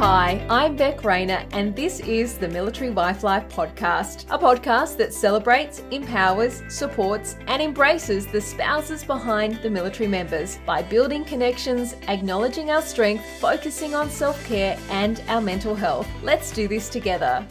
Hi, 0.00 0.42
I'm 0.48 0.76
Beck 0.76 1.04
Rayner, 1.04 1.44
and 1.52 1.76
this 1.76 2.00
is 2.00 2.38
the 2.38 2.48
Military 2.48 2.88
Wife 2.88 3.22
Life 3.22 3.46
podcast, 3.50 4.24
a 4.30 4.38
podcast 4.38 4.96
that 4.96 5.12
celebrates, 5.12 5.82
empowers, 5.90 6.62
supports, 6.70 7.36
and 7.48 7.60
embraces 7.60 8.26
the 8.26 8.40
spouses 8.40 9.04
behind 9.04 9.56
the 9.56 9.68
military 9.68 10.08
members 10.08 10.58
by 10.64 10.82
building 10.82 11.22
connections, 11.22 11.96
acknowledging 12.08 12.70
our 12.70 12.80
strength, 12.80 13.22
focusing 13.40 13.94
on 13.94 14.08
self 14.08 14.42
care 14.46 14.78
and 14.88 15.22
our 15.28 15.42
mental 15.42 15.74
health. 15.74 16.08
Let's 16.22 16.50
do 16.50 16.66
this 16.66 16.88
together. 16.88 17.46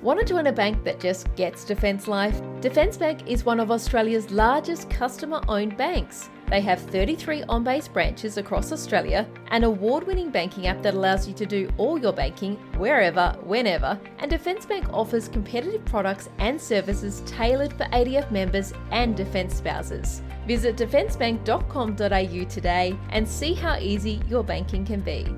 Want 0.00 0.20
to 0.20 0.24
join 0.24 0.46
a 0.46 0.52
bank 0.52 0.84
that 0.84 1.00
just 1.00 1.34
gets 1.36 1.66
Defence 1.66 2.08
Life? 2.08 2.40
Defence 2.62 2.96
Bank 2.96 3.28
is 3.28 3.44
one 3.44 3.60
of 3.60 3.70
Australia's 3.70 4.30
largest 4.30 4.88
customer 4.88 5.42
owned 5.48 5.76
banks. 5.76 6.30
They 6.52 6.60
have 6.60 6.80
33 6.82 7.44
on 7.44 7.64
base 7.64 7.88
branches 7.88 8.36
across 8.36 8.72
Australia, 8.72 9.26
an 9.52 9.64
award 9.64 10.06
winning 10.06 10.28
banking 10.28 10.66
app 10.66 10.82
that 10.82 10.92
allows 10.92 11.26
you 11.26 11.32
to 11.32 11.46
do 11.46 11.72
all 11.78 11.98
your 11.98 12.12
banking 12.12 12.56
wherever, 12.76 13.34
whenever, 13.42 13.98
and 14.18 14.30
Defence 14.30 14.66
Bank 14.66 14.86
offers 14.92 15.28
competitive 15.28 15.82
products 15.86 16.28
and 16.36 16.60
services 16.60 17.22
tailored 17.24 17.72
for 17.72 17.84
ADF 17.84 18.30
members 18.30 18.74
and 18.90 19.16
Defence 19.16 19.54
spouses. 19.54 20.20
Visit 20.46 20.76
defencebank.com.au 20.76 22.44
today 22.50 22.98
and 23.08 23.26
see 23.26 23.54
how 23.54 23.78
easy 23.78 24.20
your 24.28 24.44
banking 24.44 24.84
can 24.84 25.00
be. 25.00 25.34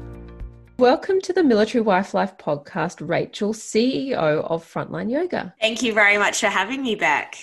Welcome 0.79 1.21
to 1.21 1.33
the 1.33 1.45
Military 1.45 1.83
Wife 1.83 2.13
Life 2.15 2.37
podcast, 2.39 3.09
Rachel, 3.09 3.55
CEO 3.55 4.17
of 4.17 4.65
Frontline 4.65 5.13
Yoga. 5.13 5.55
Thank 5.61 5.81
you 5.81 5.95
very 5.95 6.19
much 6.19 6.41
for 6.41 6.49
having 6.49 6.83
me 6.83 6.97
back. 6.97 7.37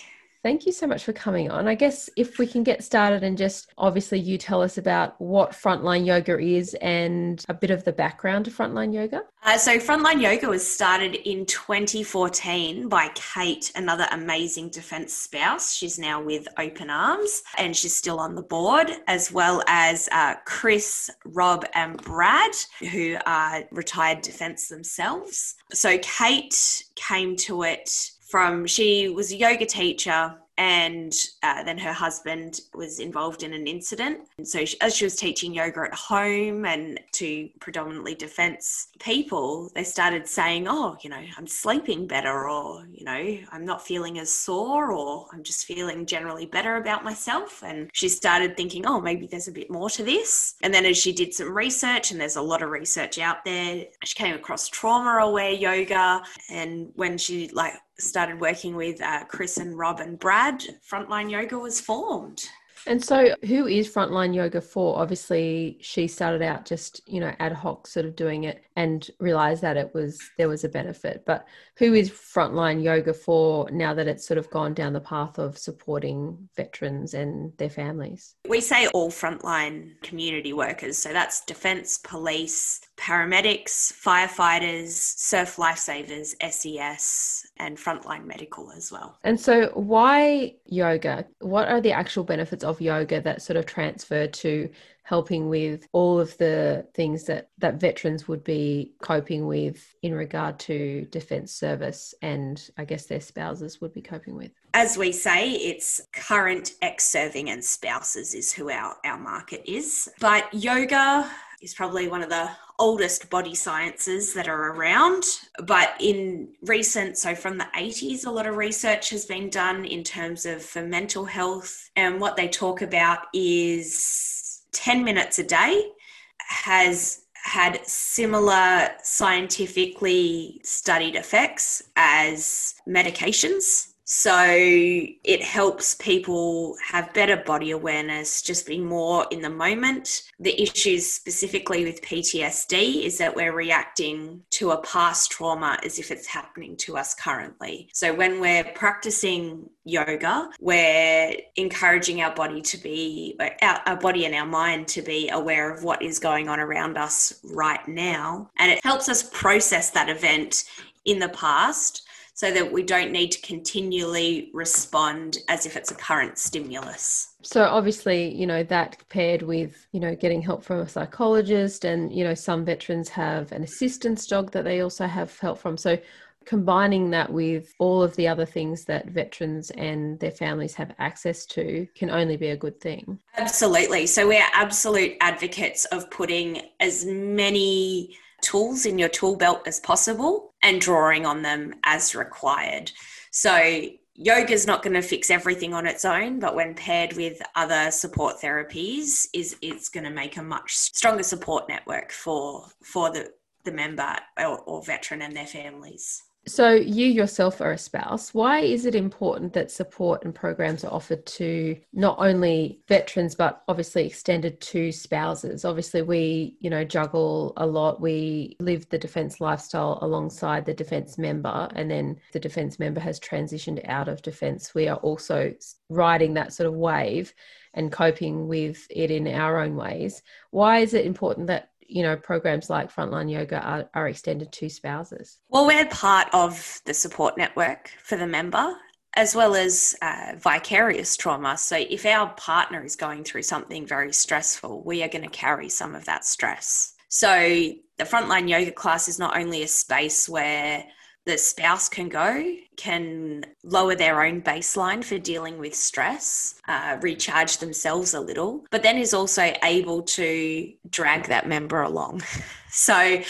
Thank 0.44 0.66
you 0.66 0.72
so 0.72 0.88
much 0.88 1.04
for 1.04 1.13
coming 1.13 1.52
on. 1.52 1.68
I 1.68 1.76
guess 1.76 2.09
if 2.16 2.40
we 2.40 2.48
can 2.48 2.63
get 2.63 2.84
started 2.84 3.23
and 3.23 3.38
just 3.38 3.72
obviously 3.77 4.20
you 4.20 4.40
tell 4.40 4.62
us 4.62 4.80
about 4.80 5.20
what 5.22 5.52
Frontline 5.52 6.04
Yoga 6.05 6.40
is 6.40 6.73
and 6.82 7.44
a 7.48 7.54
bit 7.54 7.70
of 7.70 7.84
the 7.84 7.91
background 7.91 8.46
to 8.46 8.52
Frontline 8.52 8.91
Yoga. 8.91 9.22
Uh, 9.44 9.58
so, 9.58 9.77
Frontline 9.77 10.21
Yoga 10.21 10.48
was 10.48 10.65
started 10.65 11.15
in 11.27 11.46
2014 11.48 12.88
by 12.90 13.10
Kate, 13.15 13.71
another 13.76 14.07
amazing 14.12 14.70
defense 14.70 15.13
spouse. 15.13 15.74
She's 15.74 15.98
now 15.98 16.21
with 16.21 16.48
Open 16.60 16.91
Arms 16.91 17.41
and 17.58 17.76
she's 17.76 17.96
still 17.96 18.20
on 18.20 18.35
the 18.35 18.43
board, 18.43 18.91
as 19.08 19.32
well 19.32 19.63
as 19.68 20.08
uh, 20.12 20.35
Chris, 20.46 21.10
Rob, 21.26 21.65
and 21.74 21.98
Brad, 21.98 22.52
who 22.91 23.18
are 23.26 23.63
retired 23.71 24.21
defense 24.21 24.68
themselves. 24.68 25.55
So, 25.74 25.98
Kate 25.99 26.84
came 26.96 27.35
to 27.37 27.63
it 27.63 28.12
from 28.32 28.65
she 28.65 29.10
was 29.10 29.32
a 29.32 29.35
yoga 29.35 29.65
teacher 29.65 30.35
and 30.57 31.13
uh, 31.44 31.63
then 31.63 31.77
her 31.77 31.94
husband 31.94 32.62
was 32.74 32.99
involved 32.99 33.44
in 33.44 33.54
an 33.54 33.68
incident. 33.68 34.20
And 34.38 34.48
so, 34.48 34.66
she, 34.66 34.80
as 34.82 34.96
she 34.96 35.05
was 35.05 35.16
teaching 35.16 35.54
yoga 35.54 35.82
at 35.82 35.93
home 35.93 36.66
and 36.66 36.99
to 37.13 37.49
predominantly 37.60 38.16
defense 38.16 38.90
people, 38.99 39.71
they 39.76 39.84
started 39.84 40.27
saying, 40.27 40.68
Oh, 40.68 40.98
you 41.02 41.10
know, 41.10 41.24
I'm 41.38 41.48
sleeping 41.48 42.08
better, 42.08 42.49
or, 42.49 42.85
you 42.91 43.05
know, 43.05 43.38
I'm 43.52 43.66
not 43.66 43.85
feeling 43.85 44.20
as 44.20 44.32
sore, 44.32 44.91
or 44.91 45.27
I'm 45.34 45.43
just 45.43 45.66
feeling 45.66 46.05
generally 46.05 46.46
better 46.46 46.76
about 46.76 47.04
myself. 47.04 47.63
And 47.63 47.90
she 47.93 48.10
started 48.10 48.58
thinking, 48.58 48.86
Oh, 48.86 48.99
maybe 48.99 49.27
there's 49.27 49.48
a 49.48 49.54
bit 49.54 49.71
more 49.71 49.90
to 49.91 50.04
this. 50.04 50.55
And 50.62 50.74
then, 50.74 50.86
as 50.86 50.98
she 50.98 51.12
did 51.12 51.34
some 51.34 51.55
research, 51.55 52.12
and 52.12 52.20
there's 52.20 52.36
a 52.36 52.41
lot 52.41 52.62
of 52.62 52.70
research 52.70 53.20
out 53.20 53.46
there, 53.46 53.86
she 54.04 54.15
came 54.15 54.36
across 54.36 54.68
trauma 54.68 55.26
aware 55.26 55.52
yoga. 55.52 56.21
And 56.49 56.91
when 56.96 57.18
she 57.18 57.49
like 57.49 57.74
started 58.02 58.40
working 58.40 58.76
with 58.76 59.02
uh, 59.02 59.26
Chris 59.26 59.57
and 59.57 59.77
Rob 59.77 59.99
and 59.99 60.20
Brad, 60.20 60.63
Frontline 60.90 61.30
Yoga 61.30 61.57
was 61.57 61.80
formed. 61.80 62.43
And 62.88 63.04
so, 63.04 63.35
who 63.46 63.68
is 63.68 63.93
Frontline 63.93 64.34
Yoga 64.34 64.59
for? 64.59 64.97
Obviously, 64.97 65.78
she 65.81 66.08
started 66.08 66.41
out 66.41 66.66
just, 66.66 67.02
you 67.08 67.19
know, 67.19 67.34
ad 67.40 67.52
hoc 67.52 67.85
sort 67.85 68.06
of 68.06 68.16
doing 68.16 68.46
it 68.46 68.63
and 68.75 69.08
realized 69.19 69.62
that 69.62 69.78
it 69.78 69.94
was 69.94 70.19
there 70.38 70.50
was 70.50 70.63
a 70.63 70.69
benefit. 70.69 71.24
But 71.25 71.46
who 71.78 71.94
is 71.94 72.09
Frontline 72.09 72.84
Yoga 72.84 73.13
for 73.13 73.69
now 73.72 73.94
that 73.94 74.08
it's 74.08 74.25
sort 74.25 74.38
of 74.40 74.50
gone 74.50 74.74
down 74.74 74.94
the 74.94 75.00
path 75.00 75.38
of 75.38 75.58
supporting 75.58 76.50
veterans 76.56 77.14
and 77.14 77.56
their 77.58 77.70
families? 77.70 78.36
We 78.48 78.62
say 78.62 78.88
all 78.88 79.12
frontline 79.12 80.02
community 80.02 80.54
workers. 80.54 80.98
So 80.98 81.14
that's 81.14 81.46
defense, 81.46 82.00
police, 82.00 82.81
paramedics, 83.01 83.91
firefighters, 83.91 84.91
surf 84.91 85.56
lifesavers, 85.56 86.35
SES, 86.51 87.47
and 87.57 87.78
frontline 87.78 88.25
medical 88.25 88.72
as 88.72 88.91
well. 88.91 89.17
And 89.23 89.39
so, 89.39 89.72
why 89.73 90.56
yoga? 90.66 91.25
What 91.39 91.67
are 91.67 91.81
the 91.81 91.91
actual 91.91 92.23
benefits 92.23 92.63
of 92.63 92.79
yoga 92.79 93.19
that 93.22 93.41
sort 93.41 93.57
of 93.57 93.66
transfer 93.66 94.28
to 94.28 94.69
helping 95.03 95.50
with 95.50 95.88
all 95.91 96.19
of 96.19 96.38
the 96.38 96.85
things 96.94 97.25
that 97.25 97.50
that 97.57 97.79
veterans 97.79 98.28
would 98.28 98.44
be 98.44 98.94
coping 99.01 99.47
with 99.47 99.94
in 100.03 100.13
regard 100.13 100.59
to 100.59 101.06
defence 101.12 101.51
service 101.51 102.13
and 102.22 102.69
I 102.78 102.85
guess 102.85 103.07
their 103.07 103.19
spouses 103.19 103.81
would 103.81 103.94
be 103.94 104.01
coping 104.01 104.35
with? 104.35 104.51
As 104.73 104.97
we 104.97 105.12
say, 105.12 105.51
it's 105.51 106.01
current 106.13 106.73
ex-serving 106.81 107.50
and 107.50 107.63
spouses 107.63 108.33
is 108.33 108.53
who 108.53 108.69
our, 108.69 108.95
our 109.03 109.18
market 109.18 109.69
is. 109.69 110.09
But 110.19 110.53
yoga 110.53 111.29
is 111.62 111.74
probably 111.74 112.08
one 112.08 112.24
of 112.24 112.30
the 112.30 112.50
oldest 112.80 113.30
body 113.30 113.54
sciences 113.54 114.34
that 114.34 114.48
are 114.48 114.72
around. 114.72 115.24
But 115.66 115.94
in 116.00 116.50
recent, 116.64 117.18
so 117.18 117.36
from 117.36 117.58
the 117.58 117.68
80s, 117.76 118.26
a 118.26 118.32
lot 118.32 118.48
of 118.48 118.58
research 118.58 119.12
has 119.12 119.26
been 119.26 119.50
done 119.50 119.86
in 119.86 120.04
terms 120.04 120.46
of 120.46 120.64
for 120.64 120.82
mental 120.82 121.26
health. 121.26 121.90
And 121.96 122.20
what 122.20 122.36
they 122.36 122.48
talk 122.48 122.82
about 122.82 123.28
is 123.34 124.64
10 124.72 125.04
minutes 125.04 125.38
a 125.40 125.44
day 125.44 125.92
has 126.40 127.22
had 127.44 127.86
similar 127.86 128.90
scientifically 129.04 130.62
studied 130.64 131.16
effects 131.16 131.82
as 131.96 132.76
medications 132.88 133.91
so 134.14 134.36
it 134.44 135.42
helps 135.42 135.96
people 135.96 136.76
have 136.86 137.14
better 137.14 137.38
body 137.38 137.72
awareness, 137.72 138.42
just 138.42 138.68
be 138.68 138.78
more 138.78 139.26
in 139.32 139.42
the 139.42 139.50
moment. 139.50 140.24
The 140.38 140.62
issues 140.62 141.10
specifically 141.10 141.86
with 141.86 142.02
PTSD 142.02 143.06
is 143.06 143.18
that 143.20 143.34
we're 143.34 143.56
reacting 143.56 144.42
to 144.50 144.72
a 144.72 144.82
past 144.82 145.32
trauma 145.32 145.80
as 145.86 145.98
if 145.98 146.12
it's 146.12 146.28
happening 146.28 146.76
to 146.80 146.98
us 146.98 147.14
currently. 147.14 147.88
So 147.94 148.14
when 148.14 148.42
we're 148.42 148.66
practicing 148.76 149.70
yoga, 149.86 150.50
we're 150.60 151.38
encouraging 151.56 152.22
our 152.22 152.36
body 152.36 152.62
to 152.64 152.78
be, 152.78 153.40
our, 153.62 153.82
our 153.86 153.96
body 153.96 154.26
and 154.26 154.36
our 154.36 154.46
mind 154.46 154.90
to 154.90 155.02
be 155.02 155.30
aware 155.30 155.74
of 155.74 155.86
what 155.86 156.02
is 156.02 156.20
going 156.20 156.50
on 156.50 156.60
around 156.60 156.98
us 156.98 157.40
right 157.46 157.88
now. 157.88 158.50
And 158.58 158.74
it 158.74 158.84
helps 158.84 159.08
us 159.08 159.30
process 159.32 159.90
that 159.92 160.10
event 160.10 160.66
in 161.06 161.18
the 161.18 161.30
past 161.30 162.06
so 162.34 162.52
that 162.52 162.72
we 162.72 162.81
don't 162.81 163.12
need 163.12 163.31
to 163.31 163.42
continually 163.42 164.50
respond 164.53 165.38
as 165.47 165.66
if 165.66 165.75
it's 165.75 165.92
a 165.92 165.96
current 165.96 166.38
stimulus. 166.38 167.36
So 167.44 167.64
obviously, 167.64 168.34
you 168.34 168.47
know, 168.47 168.64
that 168.64 168.97
paired 169.09 169.42
with, 169.42 169.88
you 169.92 170.00
know, 170.00 170.16
getting 170.16 170.42
help 170.42 170.64
from 170.64 170.80
a 170.80 170.88
psychologist 170.88 171.86
and, 171.86 172.12
you 172.12 172.24
know, 172.24 172.34
some 172.34 172.66
veterans 172.66 173.09
have 173.09 173.52
an 173.52 173.64
assistance 173.64 174.25
dog 174.25 174.52
that 174.52 174.64
they 174.64 174.81
also 174.81 175.08
have 175.08 175.38
help 175.40 175.59
from. 175.59 175.78
So 175.78 175.97
combining 176.46 177.12
that 177.12 177.31
with 177.31 177.74
all 177.80 178.02
of 178.02 178.16
the 178.16 178.28
other 178.28 178.46
things 178.46 178.86
that 178.86 179.08
veterans 179.08 179.69
and 179.72 180.19
their 180.19 180.31
families 180.31 180.74
have 180.75 180.94
access 180.98 181.46
to 181.46 181.88
can 181.96 182.09
only 182.09 182.38
be 182.38 182.48
a 182.48 182.58
good 182.58 182.80
thing. 182.80 183.19
Absolutely. 183.38 184.08
So 184.08 184.28
we're 184.28 184.48
absolute 184.53 185.18
advocates 185.22 185.86
of 185.86 186.09
putting 186.09 186.62
as 186.80 187.06
many 187.06 188.18
tools 188.41 188.85
in 188.85 189.00
your 189.00 189.09
tool 189.09 189.35
belt 189.35 189.68
as 189.68 189.79
possible 189.79 190.53
and 190.62 190.81
drawing 190.81 191.25
on 191.25 191.41
them 191.41 191.74
as 191.84 192.16
required. 192.16 192.91
So, 193.31 193.81
yoga 194.16 194.53
is 194.53 194.68
not 194.68 194.84
going 194.84 194.94
to 194.94 195.02
fix 195.02 195.29
everything 195.29 195.74
on 195.74 195.88
its 195.88 196.06
own, 196.06 196.40
but 196.40 196.56
when 196.56 196.75
paired 196.75 197.13
with 197.13 197.41
other 197.56 197.91
support 197.91 198.38
therapies, 198.41 199.28
is 199.34 199.56
it's 199.62 199.90
going 199.90 200.03
to 200.03 200.09
make 200.09 200.38
a 200.38 200.44
much 200.44 200.75
stronger 200.75 201.24
support 201.24 201.68
network 201.69 202.12
for 202.12 202.68
for 202.83 203.12
the 203.12 203.31
the 203.63 203.71
member 203.71 204.16
or, 204.39 204.60
or 204.60 204.83
veteran 204.83 205.21
and 205.21 205.36
their 205.36 205.45
families. 205.45 206.24
So, 206.48 206.72
you 206.74 207.06
yourself 207.06 207.62
are 207.62 207.74
a 207.74 207.78
spouse. 207.78 208.34
Why 208.34 208.62
is 208.62 208.88
it 208.88 208.96
important 208.96 209.54
that 209.54 209.70
support 209.70 210.26
and 210.26 210.34
programs 210.34 210.84
are 210.84 210.92
offered 210.92 211.24
to 211.28 211.80
not 211.94 212.18
only 212.18 212.82
veterans, 212.88 213.36
but 213.36 213.62
obviously 213.68 214.08
extended 214.08 214.60
to 214.62 214.92
spouses? 214.92 215.66
Obviously, 215.66 216.02
we, 216.02 216.58
you 216.60 216.72
know, 216.72 216.84
juggle 216.84 217.54
a 217.58 217.66
lot. 217.68 218.02
We 218.02 218.56
live 218.60 218.90
the 218.90 218.98
defence 218.98 219.40
lifestyle 219.40 220.00
alongside 220.02 220.66
the 220.66 220.74
defence 220.74 221.20
member, 221.20 221.70
and 221.76 221.92
then 221.92 222.20
the 222.34 222.40
defence 222.40 222.80
member 222.80 223.02
has 223.02 223.20
transitioned 223.20 223.88
out 223.88 224.08
of 224.08 224.24
defence. 224.24 224.74
We 224.74 224.88
are 224.88 224.98
also 224.98 225.54
riding 225.90 226.34
that 226.34 226.54
sort 226.54 226.66
of 226.66 226.74
wave 226.74 227.36
and 227.76 227.92
coping 227.92 228.48
with 228.48 228.88
it 228.90 229.12
in 229.12 229.28
our 229.28 229.60
own 229.60 229.76
ways. 229.76 230.24
Why 230.50 230.80
is 230.80 230.96
it 230.96 231.06
important 231.06 231.48
that 231.48 231.70
you 231.92 232.04
know 232.04 232.16
programs 232.16 232.70
like 232.70 232.94
frontline 232.94 233.32
yoga 233.32 233.60
are, 233.60 233.90
are 233.94 234.08
extended 234.08 234.52
to 234.52 234.70
spouses 234.70 235.40
well 235.50 235.68
we're 235.68 235.86
part 235.88 236.28
of 236.34 236.82
the 236.86 236.94
support 236.94 237.38
network 237.38 237.90
for 238.04 238.18
the 238.18 238.28
member 238.28 238.76
as 239.18 239.36
well 239.36 239.56
as 239.56 239.94
uh, 240.02 240.36
vicarious 240.38 241.18
trauma. 241.18 241.58
So, 241.58 241.76
if 241.76 242.06
our 242.06 242.30
partner 242.36 242.82
is 242.82 242.96
going 242.96 243.26
through 243.26 243.44
something 243.44 243.86
very 243.86 244.14
stressful, 244.14 244.84
we 244.86 245.04
are 245.04 245.10
going 245.10 245.26
to 245.26 245.30
carry 245.30 245.68
some 245.68 245.96
of 245.96 246.06
that 246.06 246.24
stress. 246.24 246.96
So 247.12 247.74
the 247.98 248.06
frontline 248.06 248.48
yoga 248.48 248.72
class 248.72 249.10
is 249.10 249.20
not 249.20 249.36
only 249.36 249.64
a 249.64 249.68
space 249.68 250.30
where 250.30 250.86
the 251.25 251.38
spouse 251.38 251.88
can 251.88 252.09
go, 252.09 252.56
can 252.77 253.44
lower 253.63 253.95
their 253.95 254.23
own 254.23 254.41
baseline 254.41 255.03
for 255.03 255.18
dealing 255.19 255.59
with 255.59 255.75
stress, 255.75 256.56
uh, 256.68 256.97
recharge 257.01 257.57
themselves 257.57 258.13
a 258.13 258.19
little, 258.19 258.65
but 258.71 258.83
then 258.83 258.97
is 258.97 259.13
also 259.13 259.53
able 259.63 260.01
to 260.01 260.73
drag 260.89 261.27
that 261.27 261.47
member 261.47 261.81
along. 261.81 262.21
so 262.71 262.94
I, 262.95 263.23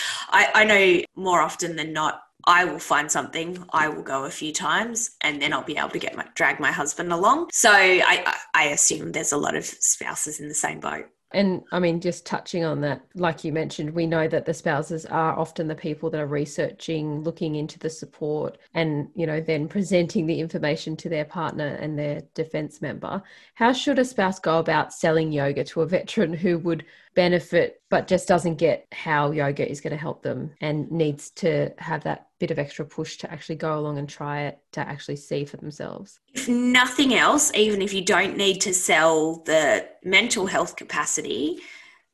I 0.54 0.64
know 0.64 1.02
more 1.16 1.42
often 1.42 1.76
than 1.76 1.92
not, 1.94 2.22
I 2.48 2.66
will 2.66 2.80
find 2.80 3.12
something. 3.12 3.64
I 3.72 3.88
will 3.88 4.04
go 4.04 4.26
a 4.26 4.30
few 4.30 4.52
times, 4.52 5.12
and 5.22 5.42
then 5.42 5.54
I'll 5.54 5.64
be 5.64 5.78
able 5.78 5.90
to 5.90 6.00
get 6.00 6.16
my 6.16 6.26
drag 6.34 6.60
my 6.60 6.72
husband 6.72 7.14
along. 7.14 7.50
So 7.52 7.72
I 7.72 8.36
I 8.54 8.64
assume 8.70 9.12
there's 9.12 9.32
a 9.32 9.38
lot 9.38 9.56
of 9.56 9.66
spouses 9.66 10.40
in 10.40 10.48
the 10.48 10.56
same 10.56 10.80
boat. 10.80 11.06
And 11.34 11.64
I 11.72 11.80
mean, 11.80 12.02
just 12.02 12.26
touching 12.26 12.66
on 12.66 12.82
that, 12.82 13.02
like 13.16 13.44
you 13.44 13.54
mentioned, 13.54 13.92
we 13.92 14.06
know 14.06 14.28
that 14.28 14.46
the 14.46 14.54
spouses 14.54 15.06
are 15.06 15.38
often 15.38 15.68
the 15.68 15.76
people 15.76 16.10
that 16.10 16.20
are 16.20 16.28
researching, 16.28 17.24
looking 17.24 17.56
into 17.56 17.80
the 17.80 17.90
support, 17.90 18.58
and, 18.74 19.08
you 19.16 19.26
know, 19.26 19.40
then 19.40 19.68
presenting 19.70 20.26
the 20.26 20.40
information 20.40 20.98
to 20.98 21.10
their 21.10 21.26
partner 21.26 21.68
and 21.68 21.98
their 21.98 22.22
defense 22.34 22.82
member. 22.82 23.24
How 23.54 23.72
should 23.72 24.00
a 24.00 24.06
spouse 24.06 24.40
go 24.40 24.60
about 24.60 24.94
selling 24.94 25.32
yoga 25.32 25.64
to 25.66 25.82
a 25.82 25.88
veteran 25.88 26.34
who 26.34 26.58
would 26.60 26.86
benefit 27.14 27.82
but 27.90 28.08
just 28.08 28.28
doesn't 28.28 28.56
get 28.56 28.88
how 28.92 29.32
yoga 29.32 29.70
is 29.70 29.82
going 29.82 29.92
to 29.92 29.98
help 29.98 30.24
them 30.24 30.52
and 30.62 30.90
needs 30.92 31.30
to 31.32 31.72
have 31.78 32.04
that 32.04 32.28
bit 32.40 32.52
of 32.52 32.60
extra 32.60 32.86
push 32.86 33.18
to 33.18 33.32
actually 33.32 33.56
go 33.56 33.78
along 33.78 33.98
and 33.98 34.08
try 34.08 34.44
it 34.44 34.60
to 34.72 34.80
actually 34.80 35.16
see 35.16 35.44
for 35.44 35.58
themselves. 35.58 36.20
If 36.34 36.48
nothing 36.48 37.14
else 37.14 37.52
even 37.54 37.82
if 37.82 37.94
you 37.94 38.04
don't 38.04 38.38
need 38.38 38.62
to 38.62 38.74
sell 38.74 39.44
the 39.44 39.88
mental 40.04 40.46
health 40.46 40.76
capacity 40.76 41.60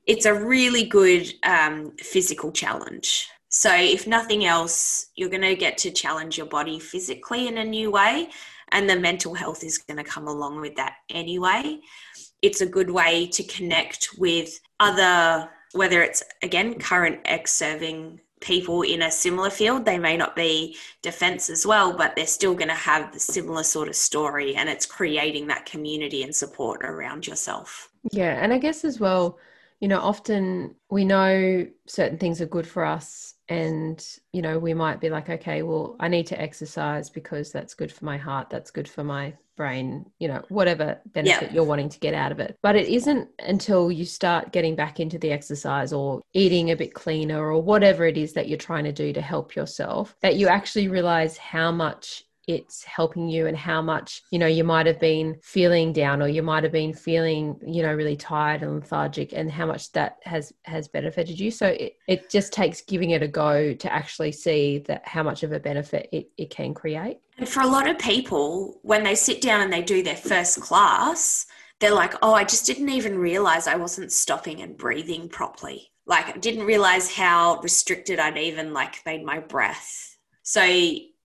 it's 0.06 0.26
a 0.26 0.34
really 0.34 0.86
good 0.86 1.34
um, 1.44 1.92
physical 1.98 2.50
challenge. 2.54 3.28
So 3.50 3.76
if 3.76 4.08
nothing 4.08 4.46
else 4.46 5.08
you're 5.16 5.30
going 5.30 5.42
to 5.42 5.56
get 5.56 5.78
to 5.80 5.92
challenge 5.92 6.38
your 6.38 6.48
body 6.48 6.80
physically 6.80 7.48
in 7.48 7.58
a 7.58 7.64
new 7.64 7.92
way 7.92 8.30
and 8.72 8.90
the 8.90 9.00
mental 9.00 9.34
health 9.34 9.64
is 9.64 9.78
going 9.78 9.98
to 9.98 10.04
come 10.04 10.28
along 10.28 10.60
with 10.60 10.76
that 10.76 10.96
anyway 11.10 11.80
it's 12.42 12.62
a 12.62 12.66
good 12.66 12.90
way 12.90 13.28
to 13.28 13.44
connect 13.44 14.10
with 14.18 14.60
other, 14.80 15.50
whether 15.74 16.02
it's 16.02 16.24
again 16.44 16.80
current 16.80 17.20
ex 17.26 17.54
serving 17.54 18.20
people 18.40 18.84
in 18.84 19.02
a 19.02 19.12
similar 19.12 19.50
field. 19.50 19.86
They 19.86 19.98
may 19.98 20.16
not 20.16 20.36
be 20.36 20.78
defense 21.02 21.50
as 21.50 21.66
well, 21.66 21.96
but 21.96 22.16
they're 22.16 22.28
still 22.28 22.54
going 22.54 22.68
to 22.68 22.76
have 22.76 23.12
the 23.12 23.20
similar 23.20 23.64
sort 23.64 23.88
of 23.88 23.96
story, 23.96 24.56
and 24.56 24.70
it's 24.70 24.86
creating 24.86 25.48
that 25.48 25.66
community 25.66 26.24
and 26.24 26.36
support 26.36 26.84
around 26.84 27.26
yourself. 27.28 27.90
Yeah, 28.12 28.42
and 28.42 28.54
I 28.54 28.58
guess 28.58 28.86
as 28.86 29.00
well, 29.00 29.40
you 29.80 29.88
know, 29.88 30.00
often 30.00 30.76
we 30.90 31.06
know 31.06 31.68
certain 31.88 32.18
things 32.18 32.42
are 32.42 32.46
good 32.46 32.68
for 32.68 32.86
us 32.86 33.34
and 33.50 34.06
you 34.34 34.42
know 34.42 34.60
we 34.60 34.74
might 34.74 35.00
be 35.00 35.10
like 35.10 35.30
okay 35.30 35.62
well 35.62 35.96
i 36.00 36.08
need 36.08 36.28
to 36.28 36.40
exercise 36.40 37.10
because 37.10 37.52
that's 37.52 37.74
good 37.74 37.92
for 37.92 38.04
my 38.06 38.18
heart 38.18 38.50
that's 38.50 38.72
good 38.72 38.88
for 38.88 39.04
my 39.04 39.34
brain 39.58 40.06
you 40.20 40.28
know 40.28 40.42
whatever 40.50 41.02
benefit 41.08 41.52
you're 41.52 41.64
wanting 41.64 41.90
to 41.90 42.00
get 42.00 42.14
out 42.14 42.32
of 42.32 42.40
it. 42.40 42.58
But 42.62 42.76
it 42.76 42.88
isn't 42.88 43.28
until 43.40 43.92
you 43.92 44.06
start 44.06 44.54
getting 44.54 44.76
back 44.76 45.00
into 45.00 45.18
the 45.18 45.32
exercise 45.32 45.92
or 45.92 46.22
eating 46.34 46.72
a 46.72 46.76
bit 46.76 46.94
cleaner 46.94 47.52
or 47.52 47.62
whatever 47.62 48.06
it 48.06 48.18
is 48.18 48.34
that 48.34 48.48
you're 48.48 48.58
trying 48.58 48.86
to 48.86 48.94
do 48.94 49.12
to 49.12 49.22
help 49.22 49.56
yourself 49.56 50.16
that 50.22 50.38
you 50.38 50.48
actually 50.48 50.88
realize 50.88 51.38
how 51.38 51.72
much 51.72 52.24
it's 52.48 52.82
helping 52.86 53.28
you 53.28 53.46
and 53.46 53.58
how 53.58 53.82
much 53.82 54.22
you 54.32 54.40
know 54.40 54.48
you 54.48 54.64
might 54.64 54.86
have 54.86 55.00
been 55.00 55.36
feeling 55.44 55.92
down 55.92 56.22
or 56.22 56.30
you 56.30 56.42
might 56.42 56.64
have 56.64 56.72
been 56.72 56.94
feeling 56.94 57.60
you 57.66 57.84
know 57.84 57.94
really 57.94 58.16
tired 58.16 58.64
and 58.64 58.76
lethargic 58.76 59.34
and 59.34 59.52
how 59.52 59.66
much 59.66 59.92
that 59.92 60.18
has 60.24 60.54
has 60.64 60.88
benefited 60.88 61.38
you. 61.38 61.52
So 61.52 61.68
it, 61.68 61.98
it 62.08 62.30
just 62.30 62.54
takes 62.54 62.82
giving 62.82 63.12
it 63.12 63.22
a 63.22 63.28
go 63.28 63.74
to 63.74 63.94
actually 63.94 64.32
see 64.32 64.80
that 64.88 65.06
how 65.06 65.24
much 65.24 65.44
of 65.44 65.52
a 65.52 65.60
benefit 65.60 66.08
it, 66.14 66.30
it 66.38 66.50
can 66.50 66.74
create 66.74 67.18
and 67.38 67.48
for 67.48 67.62
a 67.62 67.68
lot 67.68 67.90
of 67.90 68.00
people 68.00 68.80
when 68.84 69.04
they 69.04 69.16
sit 69.16 69.42
down 69.42 69.62
and 69.62 69.72
they 69.72 69.82
do 69.82 70.04
their 70.04 70.16
first 70.16 70.60
class 70.62 71.46
they're 71.80 71.94
like 71.94 72.14
oh 72.22 72.34
i 72.34 72.44
just 72.44 72.66
didn't 72.66 72.90
even 72.90 73.18
realize 73.18 73.68
i 73.68 73.76
wasn't 73.76 74.12
stopping 74.12 74.62
and 74.62 74.78
breathing 74.78 75.30
properly 75.30 75.92
like 76.06 76.28
i 76.36 76.38
didn't 76.38 76.66
realize 76.66 77.14
how 77.14 77.60
restricted 77.62 78.20
i'd 78.20 78.38
even 78.38 78.74
like 78.74 79.06
made 79.06 79.24
my 79.24 79.40
breath 79.40 80.18
so 80.44 80.64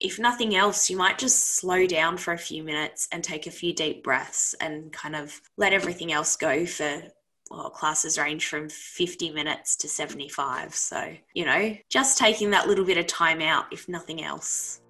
if 0.02 0.18
nothing 0.18 0.56
else, 0.56 0.90
you 0.90 0.96
might 0.96 1.16
just 1.16 1.54
slow 1.54 1.86
down 1.86 2.16
for 2.16 2.32
a 2.32 2.38
few 2.38 2.64
minutes 2.64 3.08
and 3.12 3.22
take 3.22 3.46
a 3.46 3.52
few 3.52 3.72
deep 3.72 4.02
breaths 4.02 4.54
and 4.60 4.92
kind 4.92 5.14
of 5.14 5.40
let 5.56 5.72
everything 5.72 6.12
else 6.12 6.34
go 6.36 6.66
for 6.66 7.02
well, 7.50 7.70
classes 7.70 8.18
range 8.18 8.46
from 8.46 8.68
50 8.68 9.30
minutes 9.30 9.76
to 9.76 9.88
75. 9.88 10.74
So, 10.74 11.14
you 11.34 11.44
know, 11.44 11.76
just 11.88 12.18
taking 12.18 12.50
that 12.50 12.66
little 12.66 12.84
bit 12.84 12.98
of 12.98 13.06
time 13.06 13.40
out, 13.40 13.66
if 13.70 13.88
nothing 13.88 14.24
else. 14.24 14.81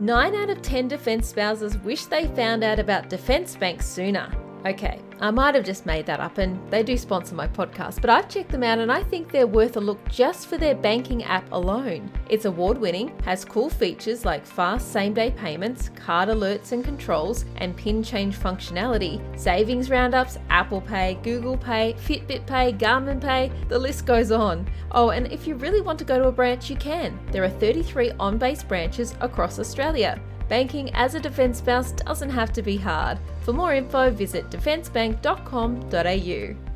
Nine 0.00 0.36
out 0.36 0.48
of 0.48 0.62
10 0.62 0.86
defence 0.86 1.26
spouses 1.26 1.76
wish 1.78 2.04
they 2.04 2.28
found 2.28 2.62
out 2.62 2.78
about 2.78 3.10
Defence 3.10 3.56
Bank 3.56 3.82
sooner. 3.82 4.30
Okay, 4.66 5.00
I 5.20 5.30
might 5.30 5.54
have 5.54 5.64
just 5.64 5.86
made 5.86 6.04
that 6.06 6.18
up 6.18 6.38
and 6.38 6.58
they 6.68 6.82
do 6.82 6.96
sponsor 6.96 7.36
my 7.36 7.46
podcast, 7.46 8.00
but 8.00 8.10
I've 8.10 8.28
checked 8.28 8.50
them 8.50 8.64
out 8.64 8.80
and 8.80 8.90
I 8.90 9.04
think 9.04 9.30
they're 9.30 9.46
worth 9.46 9.76
a 9.76 9.80
look 9.80 9.98
just 10.08 10.48
for 10.48 10.58
their 10.58 10.74
banking 10.74 11.22
app 11.22 11.50
alone. 11.52 12.10
It's 12.28 12.44
award 12.44 12.76
winning, 12.76 13.16
has 13.24 13.44
cool 13.44 13.70
features 13.70 14.24
like 14.24 14.44
fast 14.44 14.92
same 14.92 15.14
day 15.14 15.30
payments, 15.30 15.90
card 15.90 16.28
alerts 16.28 16.72
and 16.72 16.84
controls, 16.84 17.44
and 17.56 17.76
pin 17.76 18.02
change 18.02 18.36
functionality, 18.36 19.22
savings 19.38 19.90
roundups, 19.90 20.38
Apple 20.50 20.80
Pay, 20.80 21.18
Google 21.22 21.56
Pay, 21.56 21.94
Fitbit 21.94 22.44
Pay, 22.44 22.72
Garmin 22.72 23.20
Pay, 23.20 23.52
the 23.68 23.78
list 23.78 24.06
goes 24.06 24.32
on. 24.32 24.68
Oh, 24.90 25.10
and 25.10 25.30
if 25.32 25.46
you 25.46 25.54
really 25.54 25.80
want 25.80 26.00
to 26.00 26.04
go 26.04 26.18
to 26.18 26.28
a 26.28 26.32
branch, 26.32 26.68
you 26.68 26.76
can. 26.76 27.18
There 27.30 27.44
are 27.44 27.48
33 27.48 28.10
on 28.18 28.38
base 28.38 28.64
branches 28.64 29.14
across 29.20 29.60
Australia. 29.60 30.20
Banking 30.48 30.90
as 30.94 31.14
a 31.14 31.20
defence 31.20 31.58
spouse 31.58 31.92
doesn't 31.92 32.30
have 32.30 32.52
to 32.54 32.62
be 32.62 32.76
hard. 32.76 33.18
For 33.42 33.52
more 33.52 33.74
info, 33.74 34.10
visit 34.10 34.50
defencebank.com.au. 34.50 36.67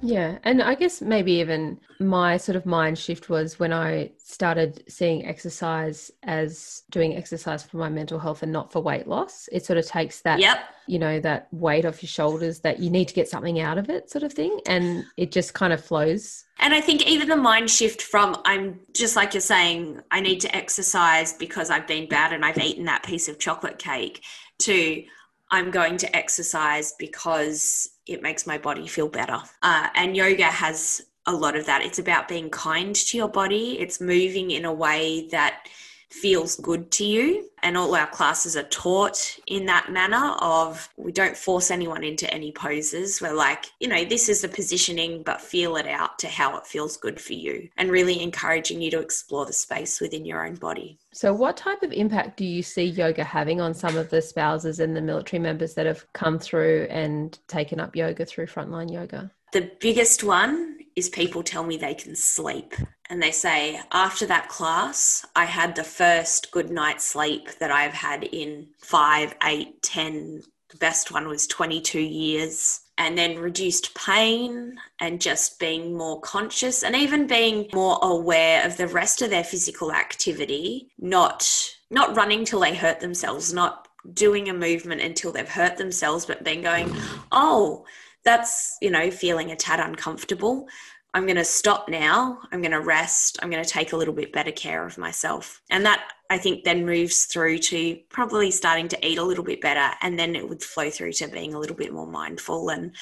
Yeah, 0.00 0.38
and 0.44 0.62
I 0.62 0.74
guess 0.74 1.00
maybe 1.00 1.32
even 1.32 1.80
my 1.98 2.36
sort 2.36 2.56
of 2.56 2.64
mind 2.64 2.98
shift 2.98 3.28
was 3.28 3.58
when 3.58 3.72
I 3.72 4.12
started 4.18 4.84
seeing 4.88 5.26
exercise 5.26 6.10
as 6.22 6.82
doing 6.90 7.16
exercise 7.16 7.64
for 7.64 7.78
my 7.78 7.88
mental 7.88 8.18
health 8.18 8.42
and 8.42 8.52
not 8.52 8.70
for 8.70 8.80
weight 8.80 9.08
loss. 9.08 9.48
It 9.50 9.64
sort 9.64 9.78
of 9.78 9.86
takes 9.86 10.20
that, 10.22 10.38
yep. 10.38 10.60
you 10.86 10.98
know, 10.98 11.18
that 11.20 11.48
weight 11.52 11.84
off 11.84 12.02
your 12.02 12.08
shoulders 12.08 12.60
that 12.60 12.78
you 12.78 12.90
need 12.90 13.08
to 13.08 13.14
get 13.14 13.28
something 13.28 13.60
out 13.60 13.78
of 13.78 13.90
it, 13.90 14.10
sort 14.10 14.22
of 14.22 14.32
thing, 14.32 14.60
and 14.66 15.04
it 15.16 15.32
just 15.32 15.54
kind 15.54 15.72
of 15.72 15.84
flows. 15.84 16.44
And 16.60 16.74
I 16.74 16.80
think 16.80 17.06
even 17.06 17.28
the 17.28 17.36
mind 17.36 17.70
shift 17.70 18.02
from 18.02 18.36
I'm 18.44 18.80
just 18.94 19.16
like 19.16 19.34
you're 19.34 19.40
saying, 19.40 20.00
I 20.10 20.20
need 20.20 20.40
to 20.40 20.56
exercise 20.56 21.32
because 21.32 21.70
I've 21.70 21.86
been 21.86 22.08
bad 22.08 22.32
and 22.32 22.44
I've 22.44 22.58
eaten 22.58 22.84
that 22.84 23.02
piece 23.04 23.28
of 23.28 23.38
chocolate 23.38 23.78
cake 23.78 24.22
to 24.60 25.04
I'm 25.50 25.70
going 25.70 25.96
to 25.98 26.16
exercise 26.16 26.94
because 26.98 27.88
it 28.08 28.22
makes 28.22 28.46
my 28.46 28.58
body 28.58 28.86
feel 28.86 29.08
better. 29.08 29.38
Uh, 29.62 29.88
and 29.94 30.16
yoga 30.16 30.44
has 30.44 31.02
a 31.26 31.32
lot 31.32 31.54
of 31.54 31.66
that. 31.66 31.82
It's 31.82 31.98
about 31.98 32.26
being 32.26 32.48
kind 32.50 32.94
to 32.94 33.16
your 33.16 33.28
body, 33.28 33.78
it's 33.78 34.00
moving 34.00 34.50
in 34.50 34.64
a 34.64 34.72
way 34.72 35.28
that 35.30 35.68
feels 36.10 36.56
good 36.56 36.90
to 36.92 37.04
you. 37.04 37.44
And 37.62 37.76
all 37.76 37.94
our 37.94 38.06
classes 38.06 38.56
are 38.56 38.62
taught 38.64 39.36
in 39.48 39.66
that 39.66 39.90
manner 39.90 40.34
of 40.40 40.88
we 40.96 41.10
don't 41.10 41.36
force 41.36 41.70
anyone 41.70 42.04
into 42.04 42.32
any 42.32 42.52
poses. 42.52 43.20
We're 43.20 43.34
like, 43.34 43.66
you 43.80 43.88
know, 43.88 44.04
this 44.04 44.28
is 44.28 44.42
the 44.42 44.48
positioning, 44.48 45.22
but 45.24 45.40
feel 45.40 45.76
it 45.76 45.86
out 45.86 46.18
to 46.20 46.28
how 46.28 46.56
it 46.56 46.66
feels 46.66 46.96
good 46.96 47.20
for 47.20 47.32
you 47.32 47.68
and 47.76 47.90
really 47.90 48.22
encouraging 48.22 48.80
you 48.80 48.90
to 48.92 49.00
explore 49.00 49.44
the 49.44 49.52
space 49.52 50.00
within 50.00 50.24
your 50.24 50.46
own 50.46 50.54
body. 50.54 50.98
So, 51.12 51.34
what 51.34 51.56
type 51.56 51.82
of 51.82 51.92
impact 51.92 52.36
do 52.36 52.44
you 52.44 52.62
see 52.62 52.84
yoga 52.84 53.24
having 53.24 53.60
on 53.60 53.74
some 53.74 53.96
of 53.96 54.08
the 54.08 54.22
spouses 54.22 54.78
and 54.78 54.96
the 54.96 55.00
military 55.00 55.40
members 55.40 55.74
that 55.74 55.86
have 55.86 56.10
come 56.12 56.38
through 56.38 56.86
and 56.90 57.36
taken 57.48 57.80
up 57.80 57.96
yoga 57.96 58.24
through 58.24 58.46
frontline 58.46 58.92
yoga? 58.92 59.30
The 59.52 59.70
biggest 59.80 60.22
one 60.22 60.77
is 60.98 61.08
people 61.08 61.42
tell 61.42 61.64
me 61.64 61.76
they 61.76 61.94
can 61.94 62.16
sleep. 62.16 62.74
And 63.08 63.22
they 63.22 63.30
say, 63.30 63.80
after 63.92 64.26
that 64.26 64.48
class, 64.48 65.24
I 65.34 65.44
had 65.44 65.74
the 65.74 65.84
first 65.84 66.50
good 66.50 66.70
night's 66.70 67.04
sleep 67.04 67.50
that 67.60 67.70
I've 67.70 67.94
had 67.94 68.24
in 68.24 68.66
five, 68.78 69.34
eight, 69.44 69.80
ten. 69.82 70.42
The 70.70 70.76
best 70.76 71.10
one 71.10 71.28
was 71.28 71.46
22 71.46 72.00
years. 72.00 72.80
And 72.98 73.16
then 73.16 73.38
reduced 73.38 73.94
pain 73.94 74.76
and 74.98 75.20
just 75.20 75.60
being 75.60 75.96
more 75.96 76.20
conscious 76.20 76.82
and 76.82 76.96
even 76.96 77.28
being 77.28 77.68
more 77.72 77.96
aware 78.02 78.66
of 78.66 78.76
the 78.76 78.88
rest 78.88 79.22
of 79.22 79.30
their 79.30 79.44
physical 79.44 79.92
activity, 79.92 80.88
not 80.98 81.74
not 81.90 82.16
running 82.16 82.44
till 82.44 82.60
they 82.60 82.74
hurt 82.74 82.98
themselves, 82.98 83.52
not 83.52 83.88
doing 84.12 84.48
a 84.48 84.52
movement 84.52 85.00
until 85.00 85.32
they've 85.32 85.48
hurt 85.48 85.76
themselves, 85.76 86.26
but 86.26 86.44
then 86.44 86.60
going, 86.60 86.94
oh, 87.32 87.86
that's, 88.28 88.76
you 88.82 88.90
know, 88.90 89.10
feeling 89.10 89.50
a 89.50 89.56
tad 89.56 89.80
uncomfortable. 89.80 90.68
I'm 91.14 91.24
going 91.24 91.36
to 91.36 91.44
stop 91.44 91.88
now. 91.88 92.40
I'm 92.52 92.60
going 92.60 92.72
to 92.72 92.80
rest. 92.80 93.38
I'm 93.40 93.48
going 93.48 93.64
to 93.64 93.68
take 93.68 93.94
a 93.94 93.96
little 93.96 94.12
bit 94.12 94.34
better 94.34 94.52
care 94.52 94.84
of 94.86 94.98
myself. 94.98 95.62
And 95.70 95.86
that 95.86 96.12
I 96.28 96.36
think 96.36 96.64
then 96.64 96.84
moves 96.84 97.24
through 97.24 97.58
to 97.58 97.98
probably 98.10 98.50
starting 98.50 98.86
to 98.88 99.06
eat 99.06 99.16
a 99.16 99.22
little 99.22 99.42
bit 99.42 99.62
better. 99.62 99.94
And 100.02 100.18
then 100.18 100.36
it 100.36 100.46
would 100.46 100.62
flow 100.62 100.90
through 100.90 101.12
to 101.14 101.28
being 101.28 101.54
a 101.54 101.58
little 101.58 101.74
bit 101.74 101.90
more 101.92 102.06
mindful 102.06 102.68
and 102.68 102.94